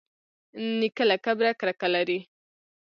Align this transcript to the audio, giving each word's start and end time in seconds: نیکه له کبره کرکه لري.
نیکه 0.79 1.03
له 1.09 1.17
کبره 1.25 1.51
کرکه 1.59 1.87
لري. 1.95 2.19